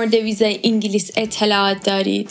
[0.00, 2.30] مورد ویزای انگلیس اطلاعات دارید؟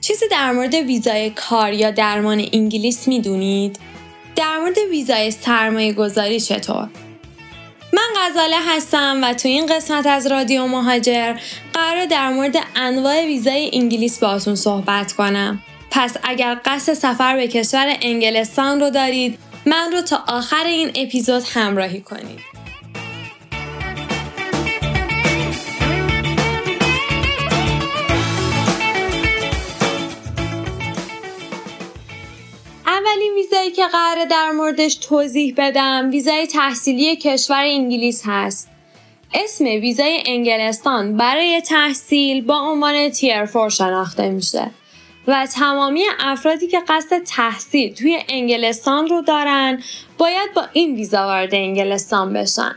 [0.00, 3.78] چیزی در مورد ویزای کار یا درمان انگلیس می‌دونید؟
[4.36, 6.88] در مورد ویزای سرمایه گذاری چطور؟
[7.92, 11.34] من غزاله هستم و تو این قسمت از رادیو مهاجر
[11.74, 15.62] قرار در مورد انواع ویزای انگلیس باهاتون صحبت کنم.
[15.90, 21.42] پس اگر قصد سفر به کشور انگلستان رو دارید من رو تا آخر این اپیزود
[21.54, 22.51] همراهی کنید.
[34.24, 38.68] در موردش توضیح بدم ویزای تحصیلی کشور انگلیس هست.
[39.34, 44.70] اسم ویزای انگلستان برای تحصیل با عنوان تیر فور شناخته میشه
[45.26, 49.82] و تمامی افرادی که قصد تحصیل توی انگلستان رو دارن
[50.18, 52.74] باید با این ویزا وارد انگلستان بشن.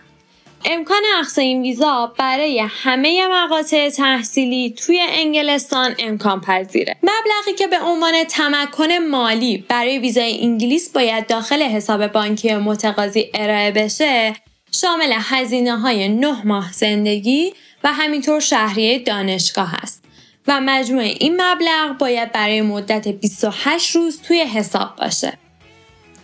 [0.65, 6.95] امکان اخذ این ویزا برای همه مقاطع تحصیلی توی انگلستان امکان پذیره.
[7.03, 13.71] مبلغی که به عنوان تمکن مالی برای ویزای انگلیس باید داخل حساب بانکی متقاضی ارائه
[13.71, 14.35] بشه
[14.71, 20.03] شامل هزینه های 9 ماه زندگی و همینطور شهریه دانشگاه است
[20.47, 25.44] و مجموع این مبلغ باید برای مدت 28 روز توی حساب باشه.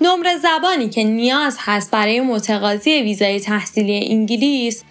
[0.02, 4.83] نمره زبانی که نیاز هست برای متقاضی ویزای تحصیلی انگلیس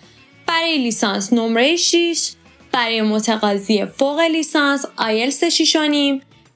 [0.46, 2.30] برای لیسانس نمره 6
[2.72, 5.76] برای متقاضی فوق لیسانس آیلس 6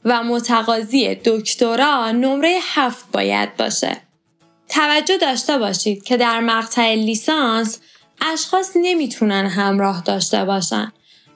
[0.04, 3.96] و متقاضی دکترا نمره 7 باید باشه.
[4.68, 7.80] توجه داشته باشید که در مقطع لیسانس
[8.20, 10.92] اشخاص نمی‌تونن همراه داشته باشن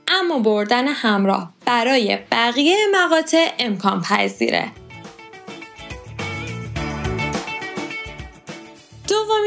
[0.08, 4.72] اما بردن همراه برای بقیه مقاطع امکان پذیره.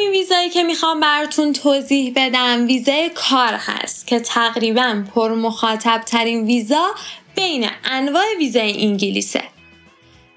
[0.01, 6.45] دومین ویزایی که می‌خوام براتون توضیح بدم ویزای کار هست که تقریبا پر مخاطب ترین
[6.45, 6.87] ویزا
[7.35, 9.43] بین انواع ویزای انگلیسه.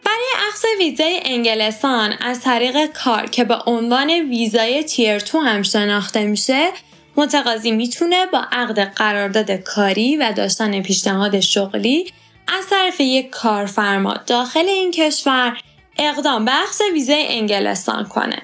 [0.05, 6.25] برای اخذ ویزای انگلستان از طریق کار که به عنوان ویزای تیر تو هم شناخته
[6.25, 6.71] میشه
[7.17, 12.13] متقاضی می‌تونه با عقد قرارداد کاری و داشتن پیشنهاد شغلی
[12.49, 15.59] از طرف یک کارفرما داخل این کشور
[15.99, 18.43] اقدام به اخذ ویزای انگلستان کنه.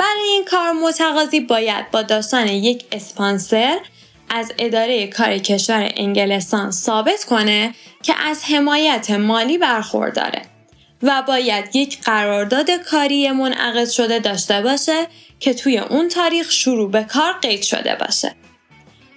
[0.00, 3.78] برای این کار متقاضی باید با داشتن یک اسپانسر
[4.28, 10.42] از اداره کار کشور انگلستان ثابت کنه که از حمایت مالی برخورداره
[11.02, 15.06] و باید یک قرارداد کاری منعقد شده داشته باشه
[15.40, 18.34] که توی اون تاریخ شروع به کار قید شده باشه.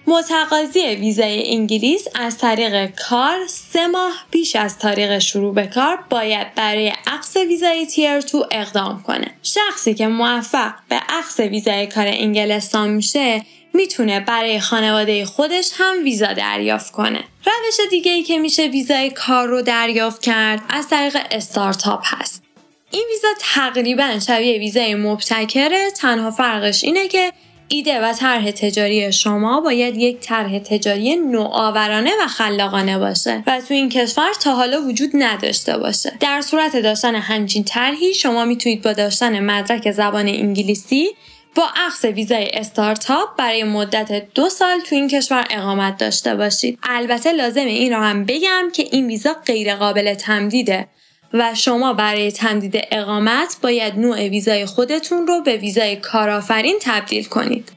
[0.06, 6.54] متقاضی ویزای انگلیس از طریق کار سه ماه پیش از تاریخ شروع به کار باید
[6.54, 9.34] برای عقص ویزای تیر تو اقدام کنه.
[9.42, 13.42] شخصی که موفق به عقص ویزای کار انگلستان میشه
[13.74, 17.24] می‌تونه برای خانواده خودش هم ویزا دریافت کنه.
[17.46, 22.42] روش دیگه ای که میشه ویزای کار رو دریافت کرد از طریق استارتاپ هست.
[22.90, 27.32] این ویزا تقریبا شبیه ویزای مبتکره تنها فرقش اینه که
[27.74, 33.74] ایده و طرح تجاری شما باید یک طرح تجاری نوآورانه و خلاقانه باشه و تو
[33.74, 36.12] این کشور تا حالا وجود نداشته باشه.
[36.20, 41.10] در صورت داشتن همچین طرحی شما می‌تونید با داشتن مدرک زبان انگلیسی
[41.54, 46.78] با اخذ ویزای استارتاپ برای مدت دو سال تو این کشور اقامت داشته باشید.
[46.82, 50.86] البته لازم این را هم بگم که این ویزا غیر قابل تمدیده.
[51.34, 57.72] و شما برای تمدید اقامت باید نوع ویزای خودتون رو به ویزای کارآفرین تبدیل کنید.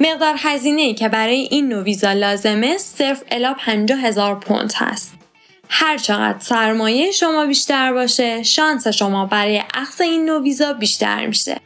[0.00, 5.12] مقدار هزینه ای که برای این نوع ویزا لازمه صرف الا 50 هزار پوند هست.
[5.68, 11.56] هر چقدر سرمایه شما بیشتر باشه شانس شما برای اخذ این نوع ویزا بیشتر میشه.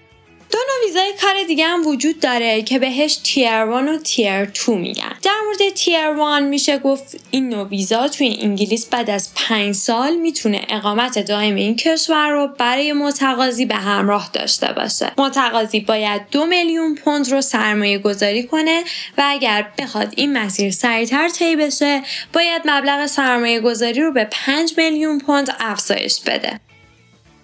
[0.53, 4.75] دو نوع ویزای کار دیگه هم وجود داره که بهش تیر 1 و تیر 2
[4.75, 5.13] میگن.
[5.23, 5.99] در مورد تیر
[6.39, 11.55] 1 میشه گفت این نوع ویزا توی انگلیس بعد از 5 سال می‌تونه اقامت دائم
[11.55, 15.13] این کشور رو برای متقاضی به همراه داشته باشه.
[15.19, 18.85] متقاضی باید دو میلیون پوند رو سرمایه گذاری کنه
[19.19, 22.03] و اگر بخواد این مسیر سریعتر طی بشه
[22.33, 26.61] باید مبلغ سرمایه گذاری رو به 5 میلیون پوند افزایش بده.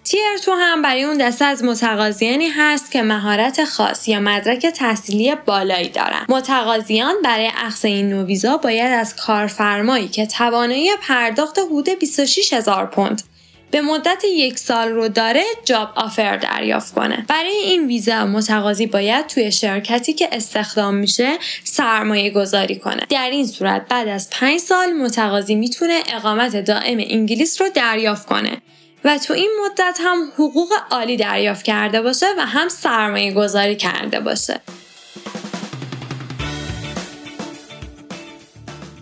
[0.07, 5.35] تیر تو هم برای اون دسته از متقاضیانی هست که مهارت خاص یا مدرک تحصیلی
[5.47, 6.27] بالایی دارن.
[6.29, 12.87] متقاضیان برای اخذ این نوع ویزا باید از کارفرمایی که توانایی پرداخت حدود 26 هزار
[12.87, 13.23] پوند
[13.71, 17.25] به مدت یک سال رو داره جاب آفر دریافت کنه.
[17.29, 21.33] برای این ویزا متقاضی باید توی شرکتی که استخدام میشه
[21.65, 23.07] سرمایه گذاری کنه.
[23.09, 28.63] در این صورت بعد از 5 سال متقاضی می‌تونه اقامت دائم انگلیس رو دریافت کنه.
[29.07, 34.21] و تو این مدت هم حقوق عالی دریافت کرده باشه و هم سرمایه گذاری کرده
[34.21, 34.61] باشه.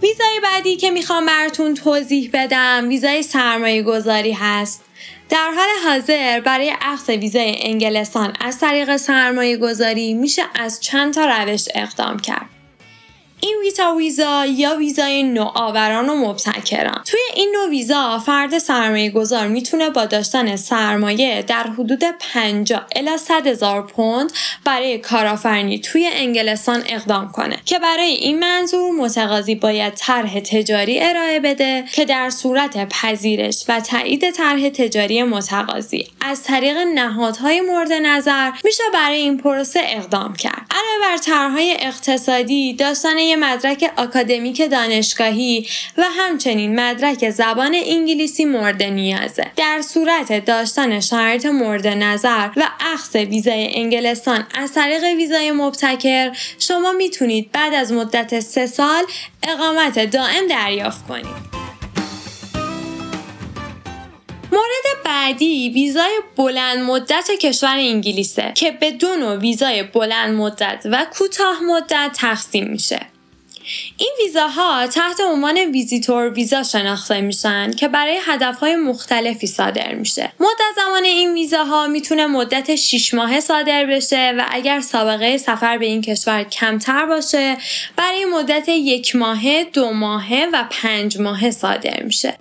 [0.02, 4.84] ویزای بعدی که می‌خوام براتون توضیح بدم ویزای سرمایه گذاری هست
[5.28, 11.26] در حال حاضر برای اخذ ویزای انگلستان از طریق سرمایه گذاری میشه از چند تا
[11.26, 12.46] روش اقدام کرد.
[13.44, 19.48] این ویتا ویزا یا ویزای نوآوران و مبتکران توی این نوع ویزا فرد سرمایه گذار
[19.48, 22.04] می‌تونه با داشتن سرمایه در حدود
[22.34, 24.32] 50 الی 100 هزار پوند
[24.64, 31.40] برای کارآفرینی توی انگلستان اقدام کنه که برای این منظور متقاضی باید طرح تجاری ارائه
[31.40, 38.50] بده که در صورت پذیرش و تایید طرح تجاری متقاضی از طریق نهادهای مورد نظر
[38.64, 40.66] میشه برای این پروسه اقدام کرد.
[40.70, 45.66] علاوه بر طرحهای اقتصادی داشتن مدرک اکادمیک دانشگاهی
[45.96, 49.46] و همچنین مدرک زبان انگلیسی مورد نیازه.
[49.56, 56.92] در صورت داشتن شرایط مورد نظر و اخذ ویزای انگلستان از طریق ویزای مبتکر شما
[56.92, 59.04] می‌تونید بعد از مدت سه سال
[59.42, 61.54] اقامت دائم دریافت کنید.
[64.52, 71.06] مورد بعدی ویزای بلند مدت کشور انگلیسه که به دو نوع ویزای بلند مدت و
[71.18, 73.13] کوتاه مدت تقسیم میشه.
[73.96, 80.32] این ویزاها تحت عنوان ویزیتور ویزا شناخته میشن که برای هدفهای مختلفی صادر میشه.
[80.40, 85.86] مدت زمان این ویزاها می‌تونه مدت 6 ماهه صادر بشه و اگر سابقه سفر به
[85.86, 87.56] این کشور کمتر باشه
[87.96, 92.34] برای مدت یک ماهه، دو ماهه و پنج ماهه صادر میشه.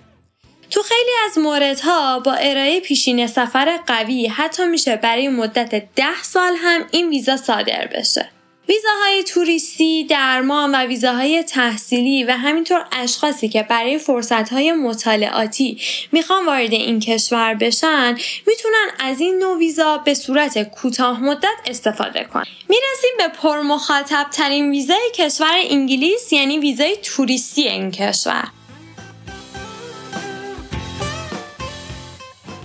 [0.70, 6.56] تو خیلی از موردها با ارائه پیشین سفر قوی حتی میشه برای مدت ده سال
[6.56, 8.33] هم این ویزا صادر بشه.
[8.68, 15.80] ویزاهای توریستی، درمان و ویزاهای تحصیلی و همینطور اشخاصی که برای فرصتهای مطالعاتی
[16.12, 22.24] می‌خوان وارد این کشور بشن می‌تونن از این نوع ویزا به صورت کوتاه مدت استفاده
[22.24, 22.44] کنن.
[22.68, 28.48] می‌رسیم به پرمخاطب ترین ویزای کشور انگلیس یعنی ویزای توریستی این کشور.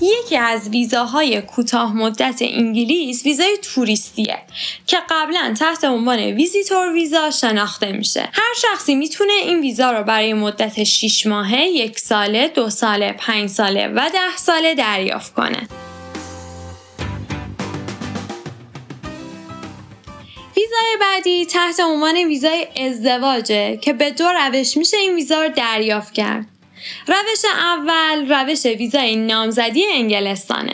[0.02, 4.38] یکی از ویزاهای کوتاه مدت انگلیس ویزای توریستیه
[4.88, 10.34] که قبلا تحت عنوان ویزیتور ویزا شناخته میشه هر شخصی می‌تونه این ویزا رو برای
[10.34, 15.68] مدت 6 ماهه، یک ساله، دو ساله، پنج ساله و ده ساله دریافت کنه.
[20.58, 26.14] ویزای بعدی تحت عنوان ویزای ازدواجه که به دو روش میشه این ویزا رو دریافت
[26.14, 26.59] کرد.
[27.08, 30.74] روش اول روش ویزای نامزدی انگلستانه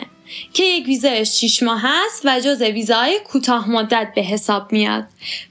[0.52, 5.04] که یک ویزای 6 ماه هست و جز ویزای کوتاه مدت به حساب میاد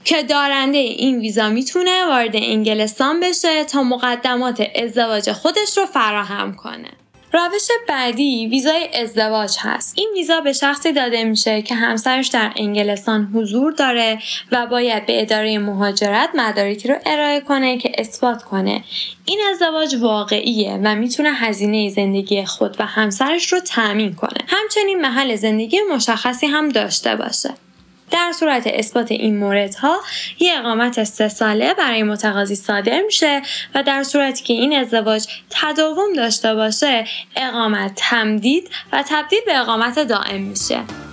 [0.04, 6.90] که دارنده این ویزا می‌تونه وارد انگلستان بشه تا مقدمات ازدواج خودش رو فراهم کنه.
[7.36, 9.94] روش بعدی ویزای ازدواج هست.
[9.98, 14.18] این ویزا به شخصی داده میشه که همسرش در انگلستان حضور داره
[14.52, 18.84] و باید به اداره مهاجرت مدارکی رو ارائه کنه که اثبات کنه.
[19.24, 24.40] این ازدواج واقعیه و می‌تونه هزینه زندگی خود و همسرش رو تأمین کنه.
[24.46, 27.65] همچنین محل زندگی مشخصی هم داشته باشه.
[28.10, 30.00] در صورت اثبات این موردها
[30.38, 33.42] یه اقامت سه ساله برای متقاضی صادر میشه
[33.74, 37.04] و در صورتی که این ازدواج تداوم داشته باشه
[37.36, 41.05] اقامت تمدید و تبدیل به اقامت دائم میشه.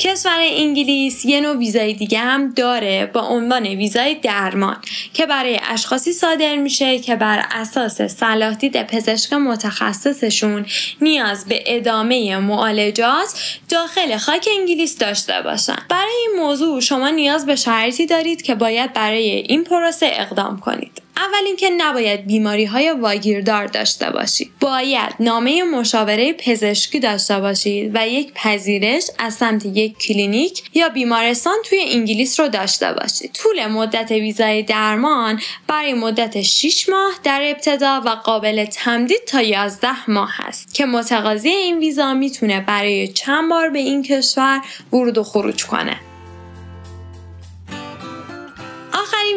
[0.00, 4.76] کشور انگلیس یه نوع ویزای دیگه هم داره با عنوان ویزای درمان
[5.14, 10.66] که برای اشخاصی صادر میشه که بر اساس صلاح دید پزشک متخصصشون
[11.00, 15.76] نیاز به ادامه معالجات داخل خاک انگلیس داشته باشن.
[15.88, 21.09] برای این موضوع شما نیاز به شرایطی دارید که باید برای این پروسه اقدام کنید.
[21.20, 28.08] اول اینکه نباید بیماری های واگیردار داشته باشید باید نامه مشاوره پزشکی داشته باشید و
[28.08, 34.10] یک پذیرش از سمت یک کلینیک یا بیمارستان توی انگلیس رو داشته باشید طول مدت
[34.10, 40.74] ویزای درمان برای مدت 6 ماه در ابتدا و قابل تمدید تا 11 ماه هست
[40.74, 44.60] که متقاضی این ویزا می‌تونه برای چند بار به این کشور
[44.92, 46.09] ورود و خروج کنه.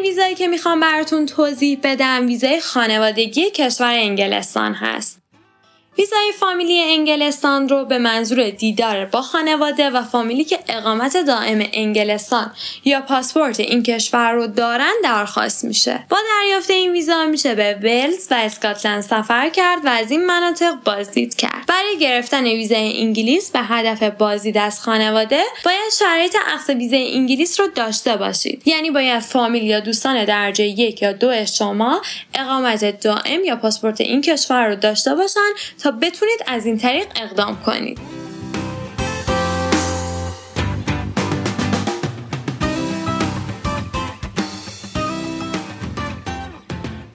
[0.04, 5.23] ویزایی که می‌خوام براتون توضیح بدم ویزای خانوادگی کشور انگلستان هست.
[5.98, 12.52] ویزای فامیلی انگلستان رو به منظور دیدار با خانواده و فامیلی که اقامت دائم انگلستان
[12.84, 16.04] یا پاسپورت این کشور رو دارن درخواست میشه.
[16.08, 20.74] با دریافت این ویزا میشه به ولز و اسکاتلند سفر کرد و از این مناطق
[20.84, 21.66] بازدید کرد.
[21.66, 27.66] برای گرفتن ویزای انگلیس به هدف بازدید از خانواده باید شرایط اخذ ویزای انگلیس رو
[27.74, 28.62] داشته باشید.
[28.68, 32.02] یعنی باید فامیل یا دوستان درجه یک یا دو شما
[32.34, 35.40] اقامت دائم یا پاسپورت این کشور رو داشته باشن
[35.92, 37.98] بتونید از این طریق اقدام کنید.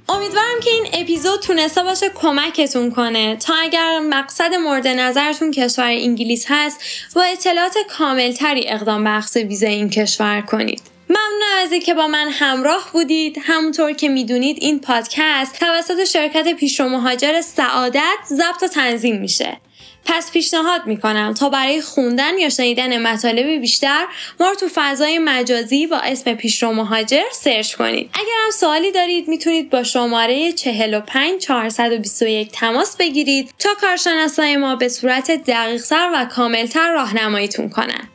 [0.09, 6.45] امیدوارم که این اپیزود تونسته باشه کمکتون کنه تا اگر مقصد مورد نظرتون کشور انگلیس
[6.49, 6.81] هست
[7.15, 10.88] با اطلاعات کاملتری اقدام به اخذ ویزا این کشور کنید.
[11.09, 13.37] ممنون از اینکه با من همراه بودید.
[13.41, 19.57] همونطور که می‌دونید این پادکست توسط شرکت پیشرو مهاجر سعادت ضبط و تنظیم میشه.
[20.05, 24.05] پس پیشنهاد می‌کنم تا برای خوندن یا شنیدن مطالب بیشتر
[24.39, 28.09] ما رو تو فضای مجازی با اسم پیشرو مهاجر سرچ کنید.
[28.13, 34.89] اگر هم سوالی دارید می‌تونید با شماره 45 421 تماس بگیرید تا کارشناسای ما به
[34.89, 38.09] صورت دقیقتر و کاملتر راهنماییتون کنن.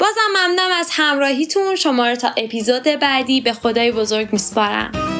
[0.00, 1.76] بازم ممنونم از همراهیتون.
[1.76, 5.19] شما رو تا اپیزود بعدی به خدای بزرگ میسپارم.